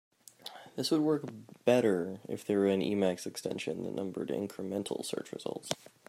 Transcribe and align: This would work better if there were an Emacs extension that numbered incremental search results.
This 0.75 0.89
would 0.89 1.01
work 1.01 1.25
better 1.63 2.21
if 2.27 2.43
there 2.43 2.57
were 2.57 2.65
an 2.69 2.81
Emacs 2.81 3.27
extension 3.27 3.83
that 3.83 3.93
numbered 3.93 4.29
incremental 4.29 5.05
search 5.05 5.31
results. 5.31 5.69